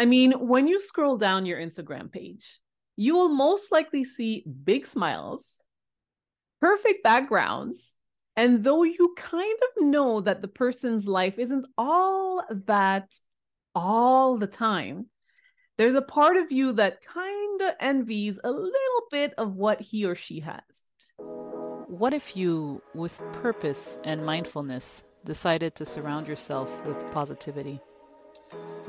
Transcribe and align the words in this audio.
I 0.00 0.06
mean, 0.06 0.32
when 0.32 0.66
you 0.66 0.80
scroll 0.80 1.18
down 1.18 1.44
your 1.44 1.60
Instagram 1.60 2.10
page, 2.10 2.58
you 2.96 3.14
will 3.14 3.28
most 3.28 3.70
likely 3.70 4.02
see 4.02 4.46
big 4.64 4.86
smiles, 4.86 5.44
perfect 6.58 7.04
backgrounds, 7.04 7.92
and 8.34 8.64
though 8.64 8.82
you 8.82 9.12
kind 9.14 9.58
of 9.62 9.84
know 9.84 10.22
that 10.22 10.40
the 10.40 10.48
person's 10.48 11.06
life 11.06 11.38
isn't 11.38 11.66
all 11.76 12.42
that 12.64 13.14
all 13.74 14.38
the 14.38 14.46
time, 14.46 15.08
there's 15.76 15.96
a 15.96 16.00
part 16.00 16.38
of 16.38 16.50
you 16.50 16.72
that 16.72 17.04
kind 17.04 17.60
of 17.60 17.74
envies 17.78 18.38
a 18.42 18.50
little 18.50 19.02
bit 19.10 19.34
of 19.36 19.54
what 19.54 19.82
he 19.82 20.06
or 20.06 20.14
she 20.14 20.40
has. 20.40 20.62
What 21.18 22.14
if 22.14 22.34
you, 22.38 22.80
with 22.94 23.20
purpose 23.34 23.98
and 24.04 24.24
mindfulness, 24.24 25.04
decided 25.26 25.74
to 25.74 25.84
surround 25.84 26.26
yourself 26.26 26.70
with 26.86 26.98
positivity? 27.10 27.82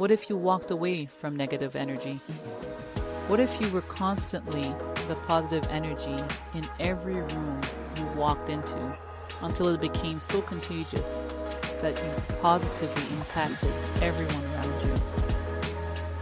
What 0.01 0.09
if 0.09 0.31
you 0.31 0.35
walked 0.35 0.71
away 0.71 1.05
from 1.05 1.35
negative 1.35 1.75
energy? 1.75 2.13
What 3.27 3.39
if 3.39 3.61
you 3.61 3.69
were 3.69 3.83
constantly 3.83 4.63
the 5.07 5.13
positive 5.27 5.69
energy 5.69 6.17
in 6.55 6.67
every 6.79 7.21
room 7.21 7.61
you 7.95 8.05
walked 8.15 8.49
into 8.49 8.97
until 9.43 9.67
it 9.67 9.79
became 9.79 10.19
so 10.19 10.41
contagious 10.41 11.21
that 11.83 11.95
you 11.95 12.35
positively 12.41 13.03
impacted 13.15 13.69
everyone 14.01 14.43
around 14.55 14.87
you? 14.87 14.95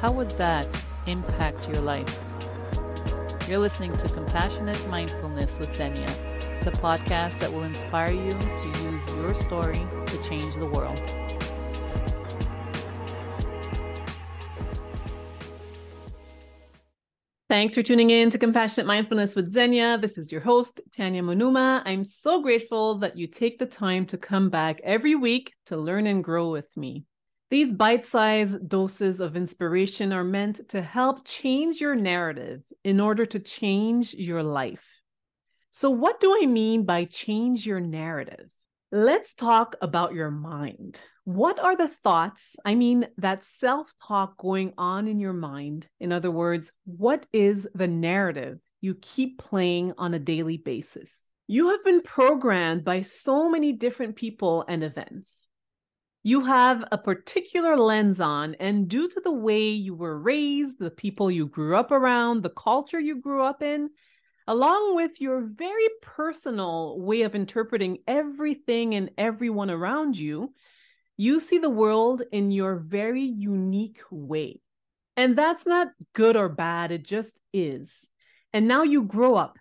How 0.01 0.11
would 0.11 0.31
that 0.31 0.67
impact 1.07 1.69
your 1.69 1.81
life? 1.81 2.19
You're 3.47 3.59
listening 3.59 3.95
to 3.95 4.09
Compassionate 4.09 4.89
Mindfulness 4.89 5.57
with 5.57 5.69
Zennya, 5.69 6.13
the 6.65 6.71
podcast 6.71 7.39
that 7.39 7.53
will 7.53 7.63
inspire 7.63 8.11
you 8.11 8.31
to 8.31 8.67
use 8.83 9.07
your 9.13 9.33
story 9.33 9.81
to 10.07 10.21
change 10.27 10.55
the 10.55 10.65
world. 10.65 11.01
Thanks 17.49 17.73
for 17.73 17.81
tuning 17.81 18.11
in 18.11 18.29
to 18.29 18.37
Compassionate 18.37 18.85
Mindfulness 18.85 19.35
with 19.35 19.51
Zennya. 19.51 19.99
This 19.99 20.19
is 20.19 20.31
your 20.31 20.41
host, 20.41 20.81
Tanya 20.95 21.23
Monuma. 21.23 21.81
I'm 21.83 22.03
so 22.03 22.43
grateful 22.43 22.99
that 22.99 23.17
you 23.17 23.25
take 23.25 23.57
the 23.57 23.65
time 23.65 24.05
to 24.05 24.19
come 24.19 24.51
back 24.51 24.79
every 24.83 25.15
week 25.15 25.55
to 25.65 25.75
learn 25.75 26.05
and 26.05 26.23
grow 26.23 26.51
with 26.51 26.67
me. 26.77 27.05
These 27.49 27.73
bite 27.73 28.05
sized 28.05 28.69
doses 28.69 29.19
of 29.19 29.35
inspiration 29.35 30.13
are 30.13 30.23
meant 30.23 30.69
to 30.69 30.83
help 30.83 31.25
change 31.25 31.81
your 31.81 31.95
narrative 31.95 32.61
in 32.83 32.99
order 32.99 33.25
to 33.25 33.39
change 33.39 34.13
your 34.13 34.43
life. 34.43 34.85
So, 35.71 35.89
what 35.89 36.19
do 36.19 36.37
I 36.39 36.45
mean 36.45 36.85
by 36.85 37.05
change 37.05 37.65
your 37.65 37.79
narrative? 37.79 38.51
Let's 38.91 39.35
talk 39.35 39.75
about 39.83 40.15
your 40.15 40.31
mind. 40.31 40.99
What 41.23 41.59
are 41.59 41.77
the 41.77 41.87
thoughts? 41.87 42.55
I 42.65 42.73
mean, 42.73 43.07
that 43.19 43.43
self 43.43 43.91
talk 44.01 44.35
going 44.39 44.73
on 44.79 45.07
in 45.07 45.19
your 45.19 45.33
mind. 45.33 45.87
In 45.99 46.11
other 46.11 46.31
words, 46.31 46.71
what 46.85 47.27
is 47.31 47.67
the 47.75 47.87
narrative 47.87 48.57
you 48.81 48.95
keep 48.95 49.37
playing 49.37 49.93
on 49.99 50.15
a 50.15 50.19
daily 50.19 50.57
basis? 50.57 51.11
You 51.45 51.69
have 51.69 51.83
been 51.83 52.01
programmed 52.01 52.83
by 52.83 53.01
so 53.01 53.47
many 53.47 53.73
different 53.73 54.15
people 54.15 54.65
and 54.67 54.83
events. 54.83 55.47
You 56.23 56.45
have 56.45 56.83
a 56.91 56.97
particular 56.97 57.77
lens 57.77 58.19
on, 58.19 58.55
and 58.55 58.87
due 58.87 59.07
to 59.07 59.21
the 59.23 59.31
way 59.31 59.69
you 59.69 59.93
were 59.93 60.17
raised, 60.17 60.79
the 60.79 60.89
people 60.89 61.29
you 61.29 61.45
grew 61.45 61.75
up 61.75 61.91
around, 61.91 62.41
the 62.41 62.49
culture 62.49 62.99
you 62.99 63.21
grew 63.21 63.43
up 63.43 63.61
in, 63.61 63.91
along 64.49 64.95
with 64.95 65.21
your 65.21 65.41
very 65.41 65.87
personal 66.01 66.99
way 66.99 67.21
of 67.21 67.35
interpreting 67.35 67.99
everything 68.07 68.95
and 68.95 69.11
everyone 69.15 69.69
around 69.69 70.17
you, 70.17 70.51
you 71.17 71.39
see 71.39 71.59
the 71.59 71.69
world 71.69 72.23
in 72.31 72.49
your 72.49 72.75
very 72.75 73.21
unique 73.21 74.01
way. 74.09 74.59
And 75.15 75.37
that's 75.37 75.67
not 75.67 75.89
good 76.13 76.35
or 76.35 76.49
bad, 76.49 76.91
it 76.91 77.03
just 77.03 77.31
is. 77.53 77.93
And 78.51 78.67
now 78.67 78.81
you 78.81 79.03
grow 79.03 79.35
up. 79.35 79.59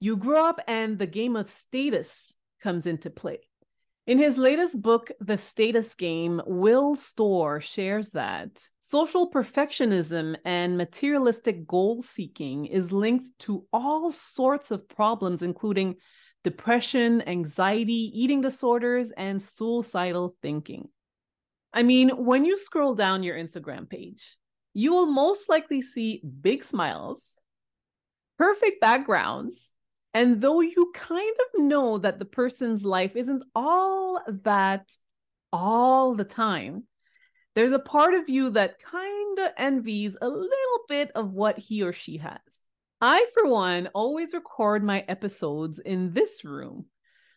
You 0.00 0.16
grow 0.16 0.46
up, 0.46 0.58
and 0.66 0.98
the 0.98 1.06
game 1.06 1.36
of 1.36 1.48
status 1.48 2.34
comes 2.60 2.88
into 2.88 3.08
play. 3.08 3.38
In 4.04 4.18
his 4.18 4.36
latest 4.36 4.82
book, 4.82 5.12
The 5.20 5.38
Status 5.38 5.94
Game, 5.94 6.42
Will 6.44 6.96
Storr 6.96 7.60
shares 7.60 8.10
that 8.10 8.68
social 8.80 9.30
perfectionism 9.30 10.36
and 10.44 10.76
materialistic 10.76 11.68
goal 11.68 12.02
seeking 12.02 12.66
is 12.66 12.90
linked 12.90 13.28
to 13.40 13.64
all 13.72 14.10
sorts 14.10 14.72
of 14.72 14.88
problems, 14.88 15.40
including 15.40 15.96
depression, 16.42 17.22
anxiety, 17.28 18.10
eating 18.12 18.40
disorders, 18.40 19.12
and 19.16 19.40
suicidal 19.40 20.34
thinking. 20.42 20.88
I 21.72 21.84
mean, 21.84 22.08
when 22.08 22.44
you 22.44 22.58
scroll 22.58 22.96
down 22.96 23.22
your 23.22 23.36
Instagram 23.36 23.88
page, 23.88 24.36
you 24.74 24.92
will 24.92 25.06
most 25.06 25.48
likely 25.48 25.80
see 25.80 26.22
big 26.40 26.64
smiles, 26.64 27.36
perfect 28.36 28.80
backgrounds, 28.80 29.70
and 30.14 30.40
though 30.40 30.60
you 30.60 30.92
kind 30.94 31.36
of 31.40 31.64
know 31.64 31.98
that 31.98 32.18
the 32.18 32.24
person's 32.24 32.84
life 32.84 33.16
isn't 33.16 33.44
all 33.54 34.20
that 34.44 34.92
all 35.52 36.14
the 36.14 36.24
time, 36.24 36.84
there's 37.54 37.72
a 37.72 37.78
part 37.78 38.14
of 38.14 38.28
you 38.28 38.50
that 38.50 38.80
kind 38.82 39.38
of 39.38 39.52
envies 39.58 40.16
a 40.20 40.28
little 40.28 40.80
bit 40.88 41.10
of 41.14 41.32
what 41.32 41.58
he 41.58 41.82
or 41.82 41.92
she 41.92 42.18
has. 42.18 42.40
I, 43.00 43.26
for 43.34 43.46
one, 43.46 43.88
always 43.94 44.32
record 44.32 44.84
my 44.84 45.04
episodes 45.08 45.78
in 45.78 46.12
this 46.12 46.44
room. 46.44 46.86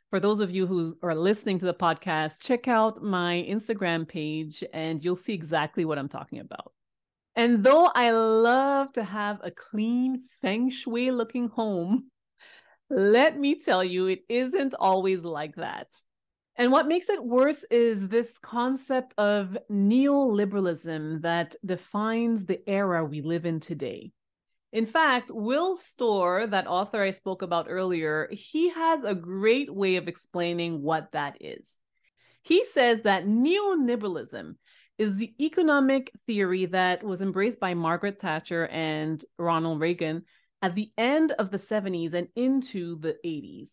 For 0.09 0.19
those 0.19 0.39
of 0.39 0.51
you 0.51 0.67
who 0.67 0.95
are 1.01 1.15
listening 1.15 1.59
to 1.59 1.65
the 1.65 1.73
podcast, 1.73 2.39
check 2.39 2.67
out 2.67 3.01
my 3.01 3.45
Instagram 3.49 4.07
page 4.07 4.63
and 4.73 5.03
you'll 5.03 5.15
see 5.15 5.33
exactly 5.33 5.83
what 5.83 5.97
I'm 5.97 6.07
talking 6.07 6.39
about. 6.39 6.71
And 7.35 7.63
though 7.63 7.89
I 7.93 8.11
love 8.11 8.93
to 8.93 9.03
have 9.03 9.39
a 9.43 9.51
clean, 9.51 10.25
feng 10.41 10.69
shui 10.69 11.11
looking 11.11 11.49
home, 11.49 12.11
let 12.89 13.37
me 13.37 13.59
tell 13.59 13.83
you, 13.83 14.07
it 14.07 14.19
isn't 14.29 14.75
always 14.79 15.23
like 15.23 15.55
that. 15.55 15.87
And 16.57 16.71
what 16.71 16.87
makes 16.87 17.09
it 17.09 17.23
worse 17.23 17.65
is 17.69 18.07
this 18.07 18.37
concept 18.37 19.13
of 19.17 19.57
neoliberalism 19.69 21.21
that 21.23 21.55
defines 21.65 22.45
the 22.45 22.61
era 22.69 23.03
we 23.03 23.21
live 23.21 23.45
in 23.45 23.59
today. 23.59 24.11
In 24.71 24.85
fact, 24.85 25.31
Will 25.33 25.75
Storr, 25.75 26.47
that 26.47 26.67
author 26.67 27.01
I 27.01 27.11
spoke 27.11 27.41
about 27.41 27.67
earlier, 27.69 28.29
he 28.31 28.69
has 28.69 29.03
a 29.03 29.15
great 29.15 29.73
way 29.73 29.97
of 29.97 30.07
explaining 30.07 30.81
what 30.81 31.11
that 31.13 31.37
is. 31.39 31.77
He 32.41 32.63
says 32.63 33.01
that 33.01 33.25
neoliberalism 33.25 34.55
is 34.97 35.17
the 35.17 35.33
economic 35.39 36.11
theory 36.25 36.67
that 36.67 37.03
was 37.03 37.21
embraced 37.21 37.59
by 37.59 37.73
Margaret 37.73 38.21
Thatcher 38.21 38.67
and 38.67 39.23
Ronald 39.37 39.81
Reagan 39.81 40.23
at 40.65 40.73
the 40.73 40.89
end 40.97 41.31
of 41.33 41.51
the 41.51 41.59
70s 41.59 42.15
and 42.15 42.27
into 42.35 42.99
the 42.99 43.15
80s. 43.23 43.69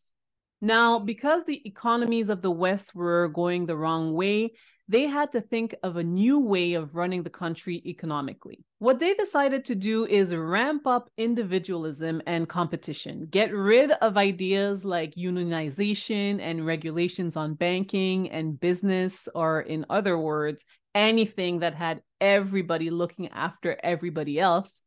Now, 0.61 0.99
because 0.99 1.45
the 1.45 1.67
economies 1.67 2.29
of 2.29 2.43
the 2.43 2.51
West 2.51 2.95
were 2.95 3.29
going 3.29 3.65
the 3.65 3.79
wrong 3.79 4.13
way, 4.13 4.53
they 4.89 5.05
had 5.07 5.33
to 5.33 5.41
think 5.41 5.75
of 5.83 5.97
a 5.97 6.03
new 6.03 6.39
way 6.39 6.75
of 6.75 6.95
running 6.95 7.23
the 7.23 7.31
country 7.31 7.83
economically. 7.87 8.63
What 8.79 8.99
they 8.99 9.15
decided 9.15 9.65
to 9.67 9.75
do 9.75 10.05
is 10.05 10.35
ramp 10.35 10.87
up 10.87 11.09
individualism 11.17 12.21
and 12.27 12.47
competition, 12.47 13.27
get 13.31 13.55
rid 13.55 13.93
of 13.93 14.19
ideas 14.19 14.85
like 14.85 15.15
unionization 15.15 16.43
and 16.43 16.67
regulations 16.67 17.37
on 17.37 17.55
banking 17.55 18.31
and 18.31 18.61
business, 18.61 19.31
or 19.35 19.63
in 19.63 19.87
other 19.89 20.19
words, 20.19 20.63
anything 20.95 21.61
that 21.61 21.75
had 21.75 22.03
everybody 22.21 22.91
looking 22.91 23.29
after 23.29 23.79
everybody 23.83 24.39
else, 24.39 24.83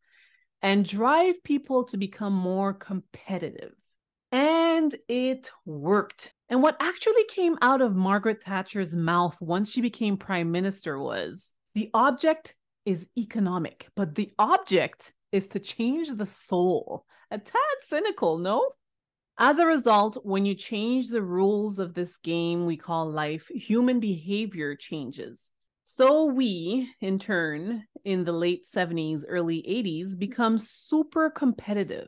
and 0.66 0.84
drive 0.84 1.44
people 1.44 1.84
to 1.84 1.96
become 1.96 2.34
more 2.34 2.74
competitive. 2.74 3.76
And 4.32 4.96
it 5.08 5.52
worked. 5.64 6.34
And 6.50 6.64
what 6.64 6.76
actually 6.80 7.24
came 7.26 7.56
out 7.62 7.82
of 7.82 7.96
Margaret 7.96 8.44
Thatcher's 8.44 8.96
mouth 8.96 9.38
once 9.40 9.72
she 9.72 9.82
became 9.82 10.18
prime 10.18 10.52
minister 10.52 10.98
was 10.98 11.54
the 11.76 11.92
object 11.94 12.56
is 12.84 13.08
economic, 13.16 13.90
but 13.96 14.16
the 14.16 14.32
object 14.40 15.14
is 15.32 15.46
to 15.50 15.60
change 15.60 16.10
the 16.10 16.26
soul. 16.26 17.06
A 17.30 17.38
tad 17.38 17.78
cynical, 17.82 18.40
no? 18.40 18.68
As 19.38 19.60
a 19.60 19.68
result, 19.68 20.18
when 20.24 20.48
you 20.48 20.56
change 20.56 21.10
the 21.10 21.22
rules 21.22 21.78
of 21.78 21.94
this 21.94 22.18
game 22.18 22.66
we 22.66 22.76
call 22.76 23.12
life, 23.12 23.50
human 23.50 24.00
behavior 24.00 24.76
changes. 24.76 25.52
So 25.88 26.26
we, 26.26 26.92
in 27.00 27.20
turn, 27.20 27.86
in 28.04 28.26
the 28.26 28.32
late 28.32 28.66
70s, 28.66 29.24
early 29.28 29.62
80s, 29.62 30.10
mm-hmm. 30.10 30.20
become 30.20 30.58
super 30.58 31.30
competitive. 31.30 32.08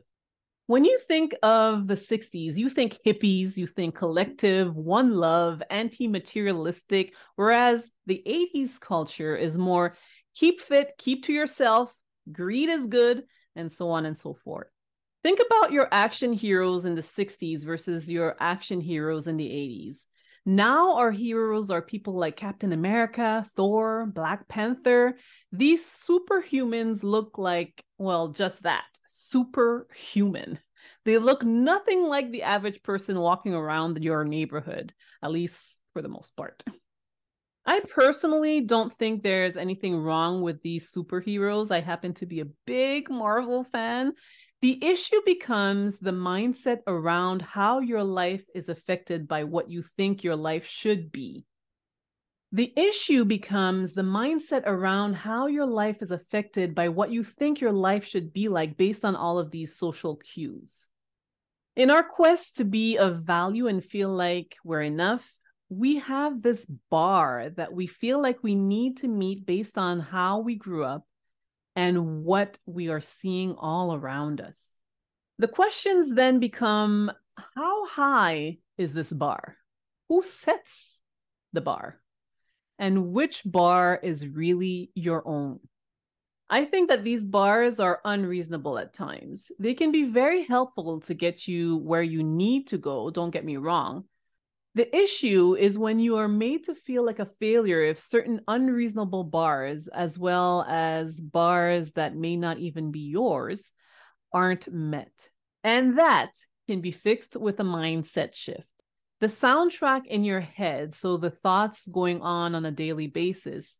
When 0.66 0.84
you 0.84 0.98
think 1.06 1.34
of 1.44 1.86
the 1.86 1.94
60s, 1.94 2.56
you 2.56 2.70
think 2.70 2.98
hippies, 3.06 3.56
you 3.56 3.68
think 3.68 3.94
mm-hmm. 3.94 4.00
collective, 4.00 4.74
one 4.74 5.14
love, 5.14 5.62
anti 5.70 6.08
materialistic, 6.08 7.14
whereas 7.36 7.88
the 8.06 8.20
80s 8.26 8.80
culture 8.80 9.36
is 9.36 9.56
more 9.56 9.96
keep 10.34 10.60
fit, 10.60 10.94
keep 10.98 11.24
to 11.26 11.32
yourself, 11.32 11.94
greed 12.32 12.68
is 12.68 12.88
good, 12.88 13.22
and 13.54 13.70
so 13.70 13.90
on 13.90 14.06
and 14.06 14.18
so 14.18 14.34
forth. 14.34 14.66
Think 15.22 15.38
about 15.38 15.70
your 15.70 15.86
action 15.92 16.32
heroes 16.32 16.84
in 16.84 16.96
the 16.96 17.02
60s 17.02 17.64
versus 17.64 18.10
your 18.10 18.34
action 18.40 18.80
heroes 18.80 19.28
in 19.28 19.36
the 19.36 19.48
80s. 19.48 19.98
Now, 20.48 20.94
our 20.94 21.10
heroes 21.10 21.70
are 21.70 21.82
people 21.82 22.14
like 22.14 22.38
Captain 22.38 22.72
America, 22.72 23.46
Thor, 23.54 24.06
Black 24.06 24.48
Panther. 24.48 25.18
These 25.52 25.84
superhumans 25.84 27.02
look 27.02 27.36
like, 27.36 27.84
well, 27.98 28.28
just 28.28 28.62
that 28.62 28.86
superhuman. 29.06 30.58
They 31.04 31.18
look 31.18 31.44
nothing 31.44 32.04
like 32.04 32.30
the 32.30 32.44
average 32.44 32.82
person 32.82 33.18
walking 33.18 33.52
around 33.52 34.02
your 34.02 34.24
neighborhood, 34.24 34.94
at 35.22 35.32
least 35.32 35.80
for 35.92 36.00
the 36.00 36.08
most 36.08 36.34
part. 36.34 36.62
I 37.66 37.80
personally 37.80 38.62
don't 38.62 38.96
think 38.96 39.22
there's 39.22 39.58
anything 39.58 40.02
wrong 40.02 40.40
with 40.40 40.62
these 40.62 40.90
superheroes. 40.90 41.70
I 41.70 41.80
happen 41.80 42.14
to 42.14 42.24
be 42.24 42.40
a 42.40 42.48
big 42.64 43.10
Marvel 43.10 43.64
fan. 43.64 44.14
The 44.60 44.84
issue 44.84 45.20
becomes 45.24 46.00
the 46.00 46.10
mindset 46.10 46.80
around 46.88 47.42
how 47.42 47.78
your 47.78 48.02
life 48.02 48.44
is 48.56 48.68
affected 48.68 49.28
by 49.28 49.44
what 49.44 49.70
you 49.70 49.84
think 49.96 50.24
your 50.24 50.34
life 50.34 50.66
should 50.66 51.12
be. 51.12 51.46
The 52.50 52.72
issue 52.76 53.24
becomes 53.24 53.92
the 53.92 54.02
mindset 54.02 54.62
around 54.66 55.14
how 55.14 55.46
your 55.46 55.66
life 55.66 55.98
is 56.00 56.10
affected 56.10 56.74
by 56.74 56.88
what 56.88 57.12
you 57.12 57.22
think 57.22 57.60
your 57.60 57.72
life 57.72 58.04
should 58.04 58.32
be 58.32 58.48
like 58.48 58.76
based 58.76 59.04
on 59.04 59.14
all 59.14 59.38
of 59.38 59.52
these 59.52 59.76
social 59.76 60.16
cues. 60.16 60.88
In 61.76 61.90
our 61.90 62.02
quest 62.02 62.56
to 62.56 62.64
be 62.64 62.96
of 62.96 63.22
value 63.22 63.68
and 63.68 63.84
feel 63.84 64.08
like 64.08 64.56
we're 64.64 64.82
enough, 64.82 65.36
we 65.68 65.98
have 65.98 66.42
this 66.42 66.64
bar 66.90 67.50
that 67.50 67.72
we 67.72 67.86
feel 67.86 68.20
like 68.20 68.42
we 68.42 68.56
need 68.56 68.96
to 68.98 69.08
meet 69.08 69.46
based 69.46 69.78
on 69.78 70.00
how 70.00 70.40
we 70.40 70.56
grew 70.56 70.84
up 70.84 71.04
and 71.78 72.24
what 72.24 72.58
we 72.66 72.88
are 72.88 73.00
seeing 73.00 73.54
all 73.54 73.94
around 73.94 74.40
us. 74.40 74.58
The 75.38 75.46
questions 75.46 76.12
then 76.12 76.40
become 76.40 77.12
how 77.54 77.86
high 77.86 78.58
is 78.76 78.92
this 78.94 79.12
bar? 79.12 79.56
Who 80.08 80.24
sets 80.24 80.98
the 81.52 81.60
bar? 81.60 82.00
And 82.80 83.12
which 83.12 83.42
bar 83.44 84.00
is 84.02 84.26
really 84.26 84.90
your 84.96 85.22
own? 85.24 85.60
I 86.50 86.64
think 86.64 86.88
that 86.88 87.04
these 87.04 87.24
bars 87.24 87.78
are 87.78 88.00
unreasonable 88.04 88.76
at 88.76 88.92
times. 88.92 89.52
They 89.60 89.74
can 89.74 89.92
be 89.92 90.02
very 90.02 90.42
helpful 90.42 90.98
to 91.02 91.14
get 91.14 91.46
you 91.46 91.76
where 91.76 92.02
you 92.02 92.24
need 92.24 92.66
to 92.68 92.78
go, 92.78 93.08
don't 93.10 93.30
get 93.30 93.44
me 93.44 93.56
wrong. 93.56 94.06
The 94.74 94.94
issue 94.96 95.56
is 95.58 95.78
when 95.78 95.98
you 95.98 96.18
are 96.18 96.28
made 96.28 96.64
to 96.64 96.74
feel 96.74 97.04
like 97.04 97.18
a 97.18 97.30
failure 97.40 97.82
if 97.82 97.98
certain 97.98 98.42
unreasonable 98.46 99.24
bars, 99.24 99.88
as 99.88 100.18
well 100.18 100.64
as 100.68 101.20
bars 101.20 101.92
that 101.92 102.14
may 102.14 102.36
not 102.36 102.58
even 102.58 102.92
be 102.92 103.00
yours, 103.00 103.72
aren't 104.32 104.72
met. 104.72 105.28
And 105.64 105.98
that 105.98 106.30
can 106.68 106.80
be 106.80 106.92
fixed 106.92 107.34
with 107.34 107.58
a 107.60 107.64
mindset 107.64 108.34
shift. 108.34 108.66
The 109.20 109.26
soundtrack 109.26 110.06
in 110.06 110.22
your 110.22 110.40
head, 110.40 110.94
so 110.94 111.16
the 111.16 111.30
thoughts 111.30 111.88
going 111.88 112.20
on 112.20 112.54
on 112.54 112.64
a 112.64 112.70
daily 112.70 113.08
basis, 113.08 113.76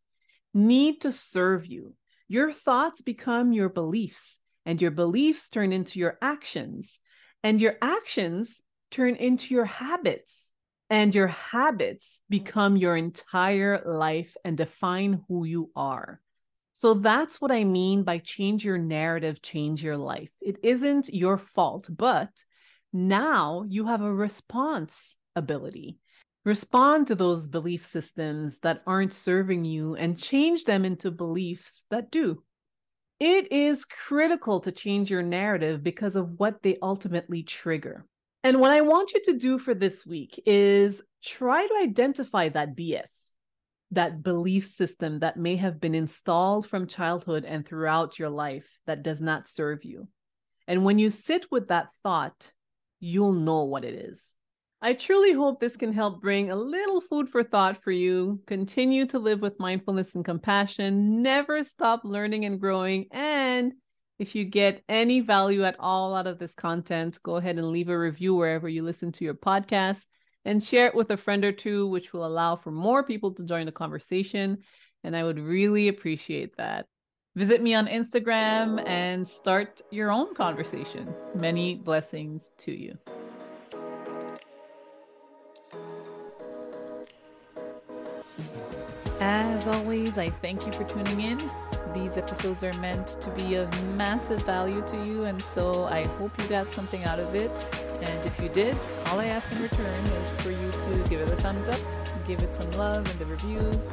need 0.53 1.03
to 1.03 1.13
serve 1.13 1.67
you. 1.67 1.95
Your 2.27 2.53
thoughts 2.53 3.03
become 3.03 3.53
your 3.53 3.69
beliefs, 3.69 4.37
and 4.67 4.83
your 4.83 4.91
beliefs 4.91 5.49
turn 5.49 5.73
into 5.73 6.01
your 6.01 6.19
actions, 6.21 6.99
and 7.45 7.61
your 7.61 7.77
actions 7.81 8.61
turn 8.91 9.15
into 9.15 9.55
your 9.55 9.67
habits 9.67 10.48
and 10.91 11.15
your 11.15 11.29
habits 11.29 12.07
mm-hmm. 12.07 12.39
become 12.39 12.77
your 12.77 12.97
entire 12.97 13.83
life 13.85 14.37
and 14.45 14.57
define 14.57 15.25
who 15.29 15.45
you 15.45 15.71
are. 15.77 16.21
So 16.73 16.95
that's 16.95 17.41
what 17.41 17.51
I 17.51 17.65
mean 17.65 18.05
by 18.05 18.19
change 18.19 18.65
your 18.65 18.79
narrative, 18.79 19.43
change 19.43 19.83
your 19.83 19.97
life. 19.97 20.31
It 20.41 20.59
isn't 20.63 21.13
your 21.13 21.37
fault, 21.37 21.89
but 21.91 22.31
now 22.93 23.65
you 23.69 23.87
have 23.87 24.01
a 24.01 24.15
response 24.15 25.17
ability. 25.35 25.99
Respond 26.45 27.09
to 27.09 27.15
those 27.15 27.49
belief 27.49 27.85
systems 27.85 28.59
that 28.63 28.83
aren't 28.87 29.13
serving 29.13 29.65
you 29.65 29.97
and 29.97 30.23
change 30.23 30.65
them 30.65 30.85
into 30.85 31.11
beliefs 31.11 31.83
that 31.91 32.11
do. 32.11 32.43
It 33.19 33.51
is 33.51 33.85
critical 33.85 34.61
to 34.61 34.71
change 34.71 35.11
your 35.11 35.23
narrative 35.23 35.83
because 35.83 36.15
of 36.15 36.39
what 36.39 36.63
they 36.63 36.79
ultimately 36.81 37.43
trigger. 37.43 38.07
And 38.45 38.61
what 38.61 38.71
I 38.71 38.83
want 38.83 39.13
you 39.15 39.23
to 39.25 39.39
do 39.39 39.59
for 39.59 39.75
this 39.75 40.07
week 40.07 40.41
is 40.47 41.03
try 41.25 41.67
to 41.67 41.75
identify 41.83 42.49
that 42.51 42.77
BS, 42.77 43.11
that 43.91 44.23
belief 44.23 44.67
system 44.71 45.21
that 45.21 45.37
may 45.37 45.57
have 45.57 45.81
been 45.81 45.95
installed 45.95 46.69
from 46.69 46.87
childhood 46.87 47.45
and 47.45 47.67
throughout 47.67 48.19
your 48.19 48.31
life 48.31 48.69
that 48.87 49.03
does 49.03 49.21
not 49.21 49.49
serve 49.49 49.85
you. 49.85 50.09
And 50.69 50.85
when 50.85 50.99
you 50.99 51.11
sit 51.11 51.51
with 51.51 51.69
that 51.69 51.89
thought, 52.03 52.53
you'll 53.01 53.33
know 53.33 53.65
what 53.65 53.85
it 53.85 53.95
is. 53.95 54.23
I 54.81 54.93
truly 54.93 55.33
hope 55.33 55.59
this 55.59 55.77
can 55.77 55.93
help 55.93 56.21
bring 56.21 56.51
a 56.51 56.57
little 56.57 57.01
food 57.01 57.29
for 57.29 57.43
thought 57.43 57.83
for 57.83 57.91
you. 57.91 58.41
Continue 58.47 59.07
to 59.07 59.19
live 59.19 59.41
with 59.41 59.59
mindfulness 59.59 60.15
and 60.15 60.25
compassion. 60.25 61.21
Never 61.21 61.65
stop 61.65 62.03
learning 62.05 62.45
and 62.45 62.61
growing. 62.61 63.07
And 63.11 63.73
if 64.19 64.35
you 64.35 64.45
get 64.45 64.83
any 64.89 65.21
value 65.21 65.65
at 65.65 65.77
all 65.79 66.15
out 66.15 66.27
of 66.27 66.39
this 66.39 66.55
content, 66.55 67.19
go 67.23 67.37
ahead 67.37 67.57
and 67.57 67.71
leave 67.71 67.89
a 67.89 67.99
review 67.99 68.35
wherever 68.35 68.69
you 68.69 68.83
listen 68.83 69.13
to 69.13 69.25
your 69.25 69.35
podcast 69.35 70.01
and 70.45 70.63
share 70.63 70.87
it 70.87 70.95
with 70.95 71.11
a 71.11 71.17
friend 71.17 71.45
or 71.45 71.53
two, 71.53 71.87
which 71.87 72.13
will 72.13 72.27
allow 72.27 72.57
for 72.57 72.71
more 72.71 73.03
people 73.03 73.35
to 73.35 73.45
join 73.45 73.67
the 73.67 73.73
conversation. 73.73 74.59
And 75.05 75.17
I 75.17 75.23
would 75.23 75.39
really 75.39 75.89
appreciate 75.89 76.57
that. 76.57 76.87
Visit 77.37 77.63
me 77.63 77.75
on 77.75 77.87
Instagram 77.87 78.83
and 78.89 79.27
start 79.27 79.81
your 79.91 80.11
own 80.11 80.35
conversation. 80.35 81.15
Many 81.35 81.77
blessings 81.77 82.43
to 82.59 82.73
you. 82.73 82.99
As 89.21 89.67
always, 89.67 90.17
I 90.17 90.31
thank 90.31 90.65
you 90.65 90.73
for 90.73 90.85
tuning 90.85 91.21
in. 91.21 91.51
These 91.93 92.17
episodes 92.17 92.63
are 92.63 92.73
meant 92.75 93.21
to 93.21 93.31
be 93.31 93.57
of 93.57 93.69
massive 93.95 94.43
value 94.43 94.81
to 94.87 94.97
you, 95.05 95.25
and 95.25 95.43
so 95.43 95.87
I 95.87 96.05
hope 96.05 96.31
you 96.39 96.47
got 96.47 96.71
something 96.71 97.03
out 97.03 97.19
of 97.19 97.35
it. 97.35 97.71
And 98.01 98.25
if 98.25 98.41
you 98.41 98.49
did, 98.49 98.77
all 99.07 99.19
I 99.19 99.27
ask 99.27 99.51
in 99.51 99.61
return 99.61 100.05
is 100.23 100.37
for 100.37 100.51
you 100.51 100.71
to 100.71 101.09
give 101.11 101.21
it 101.21 101.33
a 101.33 101.37
thumbs 101.37 101.69
up, 101.69 101.81
give 102.29 102.41
it 102.43 102.55
some 102.55 102.71
love 102.73 103.11
in 103.11 103.19
the 103.19 103.27
reviews, 103.27 103.91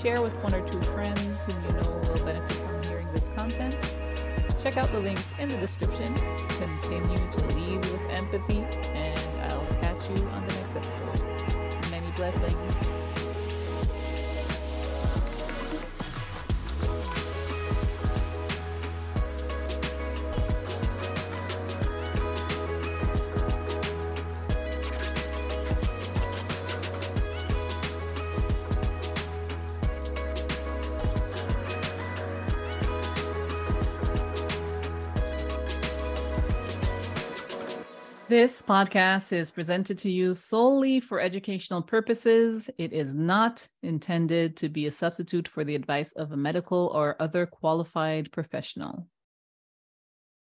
share 0.00 0.22
with 0.22 0.36
one 0.44 0.54
or 0.54 0.66
two 0.68 0.80
friends 0.92 1.42
whom 1.42 1.64
you 1.64 1.72
know 1.80 2.00
will 2.08 2.24
benefit 2.24 2.56
from 2.58 2.82
hearing 2.84 3.12
this 3.12 3.30
content. 3.30 3.76
Check 4.62 4.76
out 4.76 4.92
the 4.92 5.00
links 5.00 5.34
in 5.40 5.48
the 5.48 5.56
description. 5.56 6.14
Continue 6.60 7.30
to 7.32 7.46
lead 7.56 7.80
with 7.80 8.10
empathy, 8.10 8.60
and 8.94 9.52
I'll 9.52 9.66
catch 9.80 10.10
you 10.10 10.24
on 10.28 10.46
the 10.46 10.54
next 10.54 10.76
episode. 10.76 11.90
Many 11.90 12.12
blessings. 12.12 13.01
This 38.32 38.62
podcast 38.62 39.30
is 39.34 39.52
presented 39.52 39.98
to 39.98 40.10
you 40.10 40.32
solely 40.32 41.00
for 41.00 41.20
educational 41.20 41.82
purposes. 41.82 42.70
It 42.78 42.94
is 42.94 43.14
not 43.14 43.68
intended 43.82 44.56
to 44.56 44.70
be 44.70 44.86
a 44.86 44.90
substitute 44.90 45.46
for 45.46 45.64
the 45.64 45.74
advice 45.74 46.12
of 46.12 46.32
a 46.32 46.36
medical 46.38 46.90
or 46.94 47.14
other 47.20 47.44
qualified 47.44 48.32
professional. 48.32 49.06